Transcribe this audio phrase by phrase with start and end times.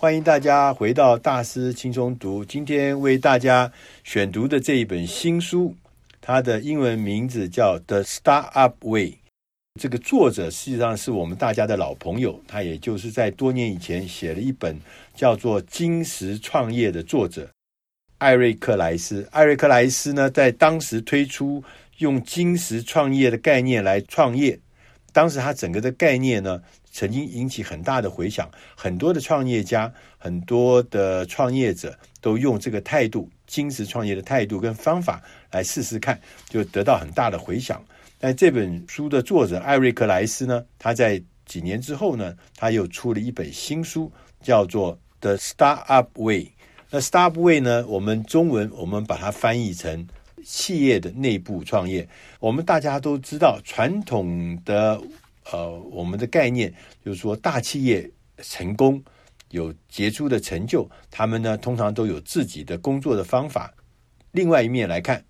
[0.00, 2.42] 欢迎大家回到大师轻松读。
[2.42, 3.70] 今天为大家
[4.02, 5.76] 选读的这一本新书，
[6.22, 9.10] 它的英文名字叫《The Startup Way》。
[9.78, 14.74] 这个作者实际上是我们大家的老朋友，他也就是在多年以前写了一本
[15.14, 17.50] 叫做《金石创业》的作者
[18.16, 19.28] 艾瑞克莱斯。
[19.30, 21.62] 艾瑞克莱斯呢，在当时推出
[21.98, 24.58] 用金石创业的概念来创业，
[25.12, 26.62] 当时他整个的概念呢，
[26.92, 35.22] 曾经引起很大的回响，很多的创业家、很多的创业者都用这个态度、精实创业的态度跟方法
[35.52, 37.80] 来试试看，就得到很大的回响。
[38.18, 46.44] 但这本书的作者艾瑞克莱斯呢，他在几年之后呢，他又出了一本新书，叫做《The Startup Way》。
[46.90, 50.08] 那 Startup Way 呢，我们中文我们把它翻译成
[50.44, 52.08] 企业的内部创业。
[52.40, 55.00] 我们大家都知道，传统的。
[55.52, 56.72] 呃，我们的概念
[57.04, 59.02] 就是说，大企业成功
[59.50, 63.74] 有杰出的成就，他们呢通常都有自己的工作的方法。
[64.32, 65.24] 另外一面来看，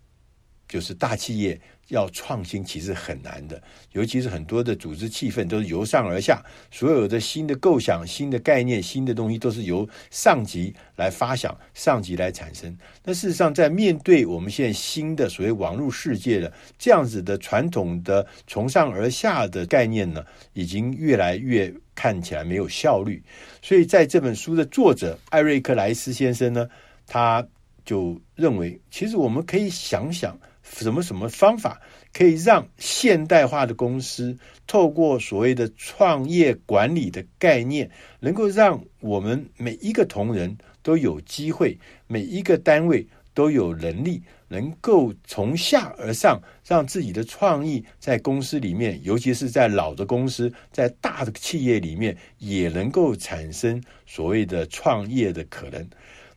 [0.69, 1.61] 就是大企业。
[1.91, 12.77] 要创新其实很难的，尤其是很多的组织气氛都是由上而下，所有的新的构想、新的概念、新的东西都是由上级来发想、上级来产生。
[13.05, 23.23] 那事实上，在面对我们现在新的所谓网络世界的这样子的传统的从上而下的概念呢，已经越来越看起来没有效率。
[23.61, 26.69] 所以，在这本书的作者艾瑞克莱斯先生呢，
[27.07, 27.45] 他
[27.85, 30.39] 就认为，其实我们可以想想。
[30.71, 31.81] 什么什么方法
[32.13, 37.91] 可以让现代化的公司透过所谓的创业管理的概念，
[38.21, 55.89] 能够让我们每一个同仁都有机会，每一个单位都有能力，能够从下而上，让自己的创意在公司里面，尤其是在老的公司，在大的企业里面，也能够产生所谓的创业的可能。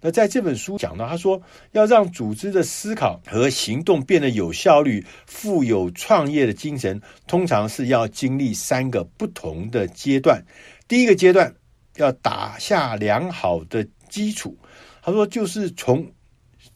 [0.05, 10.44] 那在这本书讲到，他说要让组织的思考和行动变得有效率、富有创业的精神，通常是要经历三个不同的阶段。
[10.89, 11.55] 第一个阶段
[11.95, 14.57] 要打下良好的基础。
[15.01, 16.05] 他说，就是从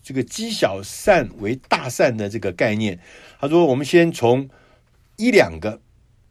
[0.02, 2.98] 这个积小善为大善的这个概念。
[3.42, 4.48] 他说，我们先从
[5.18, 5.78] 一两个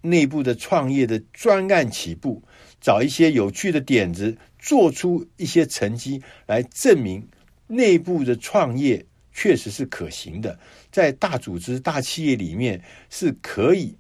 [0.00, 2.42] 内部的创业的专案起步，
[2.86, 4.36] 找一些有趣的点子。
[4.58, 7.28] 做出一些成绩来证明
[7.69, 10.58] 内部的创业确实是可行的，
[10.91, 13.94] 在大组织、大企业里面是可以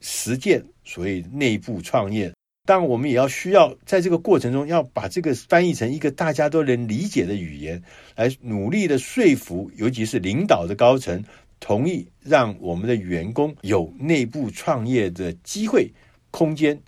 [0.00, 2.32] 实践所谓内部创业。
[2.64, 7.82] 但，我们也要需要在这个过程中要把这个翻译成一个大家都能理解的语言，
[8.14, 11.24] 来努力的说服，尤其是领导的高层
[11.58, 15.90] 同意让我们的员工有内部创业的机会
[16.30, 16.80] 空间，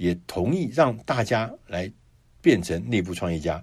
[0.00, 1.92] 也同意让大家来。
[2.42, 3.62] 变成内部创业家。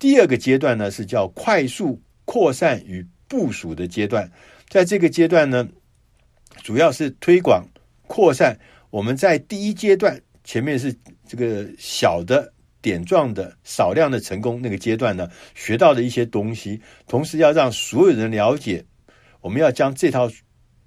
[0.00, 4.28] 第二个阶段呢，是叫快速扩散与部署的阶段。
[4.68, 5.68] 在这个阶段呢，
[6.64, 7.64] 主要是推广
[8.08, 8.58] 扩散。
[8.90, 10.92] 我们在第一阶段前面是
[11.24, 12.52] 这个小的
[12.82, 18.84] 点状的少量的成功那个阶段呢，学到的一些东西，同时要让所有人了解，
[19.40, 20.28] 我们要将这套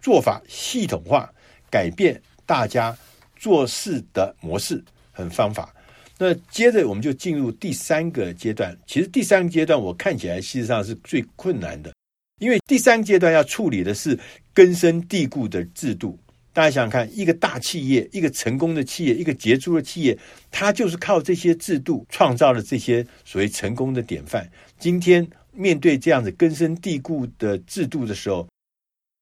[0.01, 1.33] 做法系统化，
[1.69, 2.93] 改变大家
[3.43, 4.81] 做事的模式
[5.11, 5.75] 和方法。
[6.17, 8.73] 那接着我们就进入第三个阶段。
[8.87, 11.93] 其实第三个阶段我看起来事实上是最困难的，
[12.39, 14.17] 因为第三阶段要处理的是
[14.53, 16.17] 根深蒂固的制度。
[16.53, 20.17] 大家想想看，一个大企业、一个成功的企业、一个杰出的企业，
[20.49, 24.49] 它就是靠这些制度创造了这些所谓成功的典范。
[24.79, 28.47] 今天面对这样子根深蒂固的制度的时候，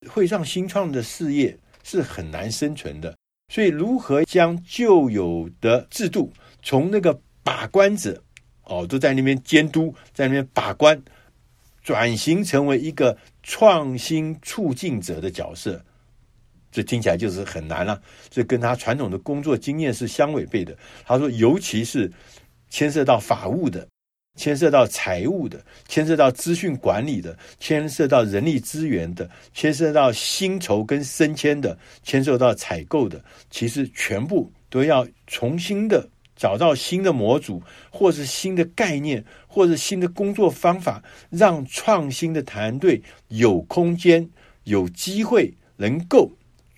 [0.08, 3.16] 会让新创的事业是很难生存的。
[3.52, 6.32] 所以，如何将旧有的制度，
[6.64, 8.24] 从那个把关者，
[8.64, 10.98] 哦，都在那边监督，在那边把关，
[11.84, 15.84] 转型成为一个创新促进者的角色，
[16.72, 18.02] 这听起来就是很难了。
[18.30, 20.74] 这跟他传统的工作经验是相违背的。
[21.04, 22.10] 他说，尤其是
[22.70, 23.86] 牵涉到法务的。
[24.36, 37.62] 牵涉到财务的，牵涉到资讯管理的，牵涉到人力资源的，牵涉到薪酬跟升迁的，牵涉到采购的，其实全部都要重新的找到新的模组，
[37.92, 44.28] 或是新的概念，或是新的工作方法，让创新的团队有空间、
[44.64, 46.32] 有机会，能够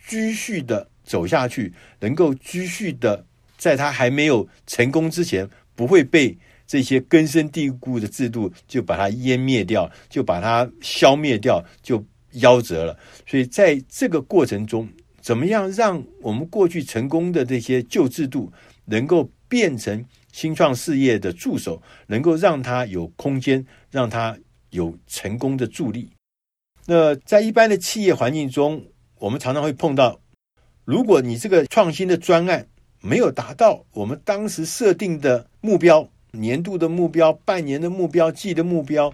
[0.08, 3.24] 继续的走下去，能够继续的
[3.58, 6.36] 在他还没有成功之前，不会被。
[6.66, 12.04] 这些根深蒂固的制度就把它湮灭掉，就把它消灭掉，就
[12.36, 12.98] 夭折了。
[13.28, 14.88] 所以在这个过程中，
[15.22, 18.52] 怎么样让我们过去成功的这些旧制度
[18.86, 24.38] 能够变成新创事业的助手，能够让它有空间，让它
[24.72, 26.10] 有成功的助力。
[26.86, 28.84] 那在一般的企业环境中，
[29.20, 30.20] 我们常常会碰到，
[30.84, 32.68] 如果你这个创新的专案
[33.00, 39.14] 没有达到我们当时设定的目标，年度的目标、半年的目标、季的目标。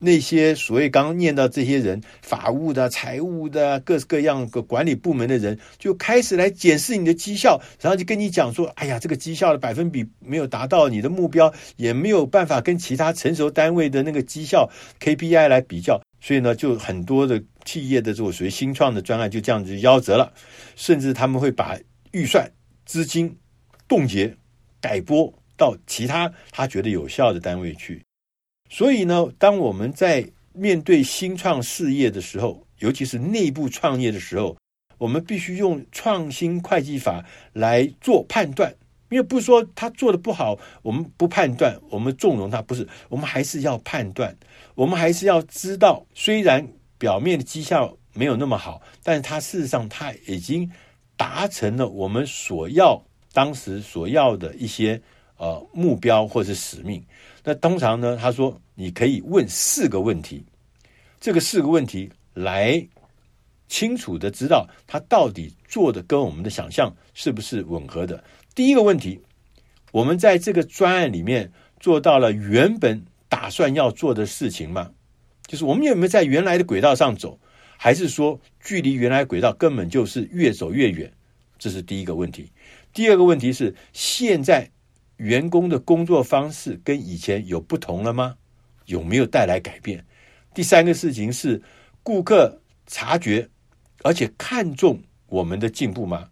[0.00, 14.70] 那些所谓刚念到这些人，法务的、财务的、各式各样的管理部门的人，就开始来检视你的绩效，然后就跟你讲说：“哎呀，这个绩效的百分比没有达到你的目标，也没有办法跟其他成熟单位的那个绩效
[15.00, 20.32] KPI 来比较。”所以呢，就很多的企业的这种属于新创的专案就这样子夭折了，
[20.76, 21.76] 甚至他们会把
[22.12, 22.48] 预算
[22.84, 23.36] 资金
[23.88, 24.32] 冻结、
[24.80, 28.02] 改拨到其他他觉得有效的单位去。
[28.70, 34.56] 所以呢，当我们在面对新创事业的时候，尤其是内部创业的时候，
[34.96, 38.74] 我们必须用创新会计法来做判断。
[39.10, 44.36] 因为不是说他做的不好，我们不判断，我们纵容他，不是，我们还是要判断，
[44.74, 46.68] 我们还是要知道，虽然
[46.98, 50.70] 表面的绩效没有那么好，但是他事实上他已经
[51.16, 53.02] 达成了我们所要
[53.32, 55.00] 当时所要的一些
[55.38, 57.02] 呃目标或者是使命。
[57.42, 60.44] 那通常呢，他说你可以问四个问题，
[61.18, 62.86] 这个四个问题来
[63.68, 68.22] 清楚的知道他到底做的跟我们的想象是不是吻合的。
[68.54, 69.18] 第一个问题，
[69.92, 71.50] 我们在这个专案里面
[71.80, 74.90] 做到了原本打算要做的事情吗？
[75.46, 77.38] 就是我们有没有在原来的轨道上走，
[77.78, 81.10] 还是说距离原来轨道根本就是越走越远？
[81.58, 82.52] 这是第一个问题。
[82.92, 84.70] 第二个问题是现在。
[85.18, 88.36] 员工的工作方式跟以前有不同了吗？
[88.86, 90.04] 有没有带来改变？
[90.54, 91.62] 第三个事情是，
[92.02, 93.48] 顾客察觉
[94.02, 96.30] 而且看重我们的进步吗？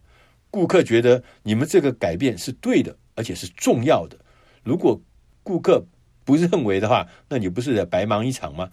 [0.50, 4.18] 顾客觉得你们这个改变是对的，而且是重要的。
[4.64, 4.98] 如果
[5.42, 5.84] 顾客
[6.24, 8.70] 不认为的话，那你不是白忙一场吗？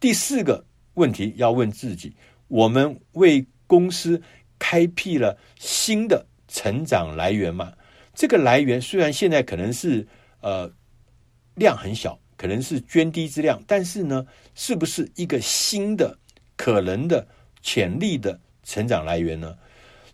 [0.00, 0.64] 第四个
[0.94, 2.16] 问题要问自己：
[2.48, 4.20] 我们为公司
[4.58, 7.72] 开辟了新的成长来源吗？
[8.20, 10.06] 这个来源虽然现在可能是
[10.42, 10.70] 呃
[11.54, 16.18] 量很小，可能是涓滴之量，但是呢，是不是一个新的
[16.54, 17.26] 可能的
[17.62, 19.56] 潜力的成长来源呢？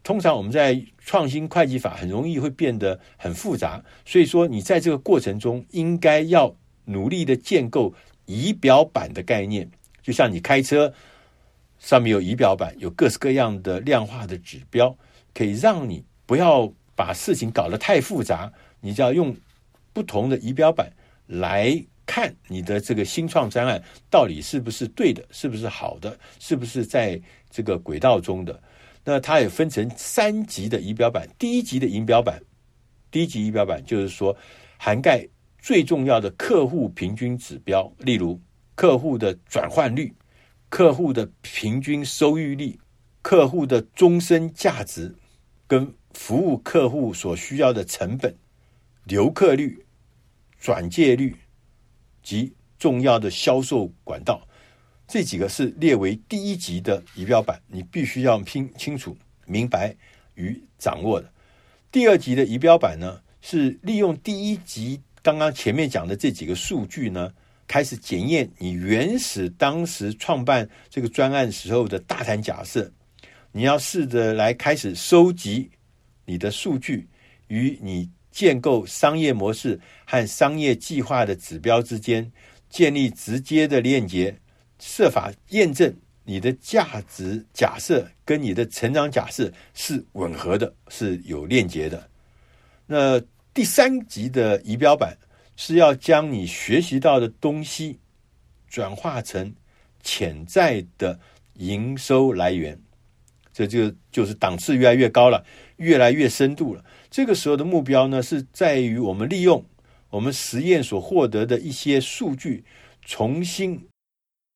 [0.04, 6.54] 通常我们在创新会计法很容易会变得很复杂，所以说你在这个过程中应该要
[6.84, 7.92] 努力的建构
[8.26, 9.68] 仪表板的概念，
[10.00, 10.94] 就像你开车
[11.80, 14.96] 上面有仪表板，有各式各样的量化的指标，
[15.34, 16.72] 可以让你不要。
[16.96, 18.50] 把事情搞得太复杂，
[18.80, 19.36] 你就要用
[19.92, 20.90] 不同的仪表板
[21.26, 27.20] 来看你的这个新创专案到底是不是对的，是不是好的，是不是在
[27.50, 28.58] 这个轨道中的。
[29.04, 32.42] 那它也分成三级的仪表板，第一级的仪表板，
[33.10, 34.34] 第一级仪表板就是说
[34.78, 35.28] 涵盖
[35.60, 38.40] 最重要的客户平均指标，例如
[38.74, 40.14] 客户的转换率、
[40.70, 42.78] 客户的平均收益率、
[43.20, 45.14] 客户的终身价值
[45.66, 45.92] 跟。
[46.16, 48.34] 服务客户所需要的成本、
[49.04, 49.86] 留客率、
[50.58, 51.36] 转介率
[52.20, 54.44] 及重要的销售管道，
[55.06, 59.94] 这几个是列为第一级的仪表板，你必须要拼清楚、明白
[60.34, 61.30] 与掌握的。
[61.92, 67.32] 第二级的仪表板呢，是利用第一级刚刚前面讲的这几个数据呢，
[67.68, 72.90] 开始检验你原始当时创办这个专案时候的大胆假设，
[73.52, 75.70] 你要试着来开始收集。
[76.26, 77.08] 你的数据
[77.48, 82.30] 与你建构商业模式和商业计划的指标之间
[82.68, 84.36] 建立直接的链接，
[84.78, 92.10] 设法验证你的价值假设跟你的成长假设是吻合的，是有链接的。
[92.86, 93.18] 那
[93.54, 95.16] 第三级的仪表板
[95.56, 97.98] 是要将你学习到的东西
[98.68, 99.54] 转化成
[100.02, 101.18] 潜在的
[101.54, 102.78] 营收来源，
[103.56, 105.42] 这就就是档次越来越高了。
[105.76, 106.84] 越来越深度了。
[107.10, 109.62] 这个时候的目标呢，是在于我们利用
[110.08, 112.64] 我们实验所获得的一些数据，
[113.02, 113.86] 重新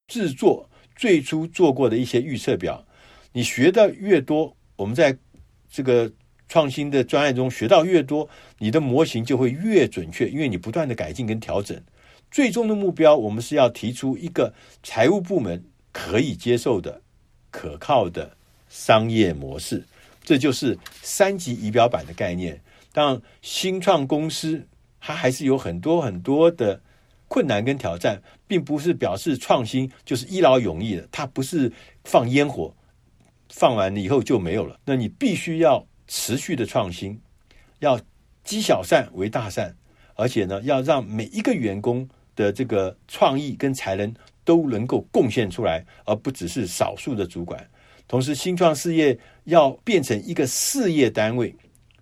[0.07, 2.87] 制作最初做过的一些预测表。
[3.33, 5.19] 你学的越多，我们在
[5.71, 6.11] 这个
[6.49, 8.27] 创新的专案中学到越多，
[8.59, 11.79] 你的模型就会越准确，因为你不断的改进跟调整。
[12.31, 17.03] 最终的目标，我们是要提出一个财务部门可以接受的、
[17.51, 18.39] 可靠的
[18.71, 19.85] 商业模式。
[20.23, 22.59] 这就是三级仪表板的概念。
[22.93, 24.67] 当，新创公司
[25.01, 26.81] 它还是有很多很多的
[27.29, 31.09] 困难跟挑战，并不是表示创新就是一劳永逸的。
[31.13, 31.73] 它不是
[32.05, 32.75] 放烟火，
[33.49, 34.79] 放完了以后就没有了。
[34.85, 37.21] 那你必须要持续的创新，
[37.79, 38.01] 要
[38.45, 39.75] 积小善为大善，
[40.15, 44.13] 而且呢，要让每一个员工的这个创意跟才能
[44.45, 47.69] 都能够贡献出来，而不只是少数的主管。
[48.11, 51.55] 同时，新创事业要变成一个事业单位，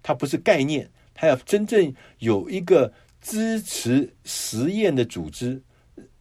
[0.03, 5.61] 它不是概念，它要真正有一个支持实验的组织，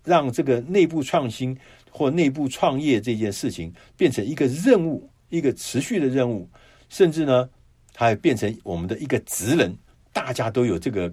[0.03, 1.58] 让这个内部创新
[1.89, 6.50] 或内部创业这件事情变成一个任务，一个持续的任务，
[6.89, 7.50] 甚至呢，
[7.94, 9.74] 它变成我们的一个职能，
[10.12, 11.10] 大家都有这个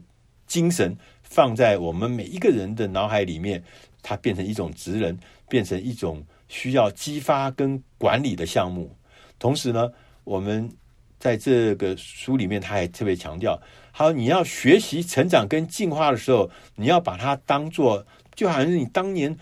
[0.49, 3.63] 精神放在我们每一个人的脑海里面，
[4.03, 5.17] 它变成一种职能，
[5.49, 6.21] 变成一种
[6.55, 8.97] 需要激发跟管理的项目。
[9.41, 9.91] 同时呢，
[10.23, 10.71] 我们
[11.19, 18.07] 在这个书里面，他还特别强调，好，你要学习成长跟进化的时候，你要把它当做，
[18.37, 19.37] 就好像是你当年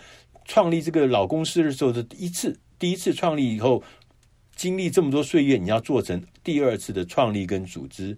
[0.47, 3.83] 创立这个老公司的时候的一次，第一次创立以后，
[4.57, 8.16] 经历这么多岁月，你要做成第二次的创立跟组织。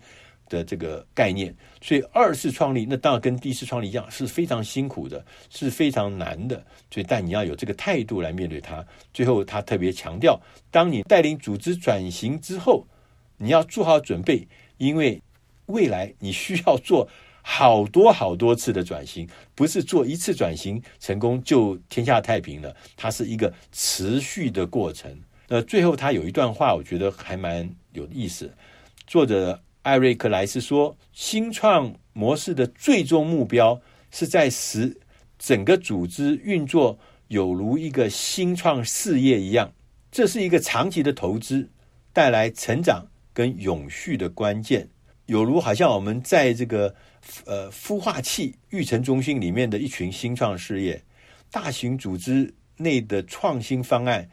[0.55, 6.57] 的这个概念，所以二次创立那当然跟第一次创立一样，是非常辛苦的，是非常难的。
[6.91, 8.87] 所以，但你要有这个态度来面对它。
[9.13, 12.87] 最后，他特别强调，当你带领组织转型之后，
[13.39, 14.47] 你要做好准备，
[14.79, 15.21] 因为
[15.67, 17.09] 未来你需要做
[17.43, 25.21] 好多好多次的转型，不是做一次转型成功就天下太平了，它是一个持续的过程。
[25.49, 28.51] 那最后，他有一段话，我觉得还蛮有意思，
[29.07, 29.61] 作者。
[29.85, 33.79] 艾瑞克莱斯说：“新创模式的最终目标
[34.11, 34.99] 是在使
[35.39, 36.99] 整个组织运作
[37.29, 39.71] 有如一个新创事业一样，
[40.11, 41.69] 这是一个长期的投资，
[42.15, 44.89] 带来成长跟永续的关键。
[45.27, 46.95] 有如好像我们在这个
[47.45, 51.03] 呃孵化器育成中心里面的一群新创事业，
[51.51, 54.27] 大型组织内的创新方案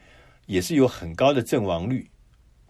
[0.46, 2.10] 也是有很高的阵亡率。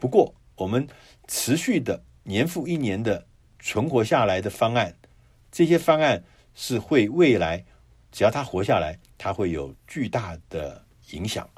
[0.00, 0.84] 不过，我们
[1.28, 3.26] 持续的。”年复一年的
[3.58, 4.94] 存活下来的方案，
[5.50, 6.22] 这些方案
[6.54, 7.64] 是会未来
[8.10, 11.48] 只要他活下来，他会有巨大的影响。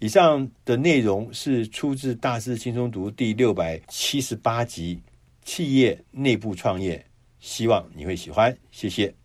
[0.00, 4.96] 以上的内容是出自《大师轻松读》第六百七十八集
[5.44, 6.96] 《企业内部创业》，
[7.40, 8.56] 希望你会喜欢。
[8.70, 9.12] 谢谢。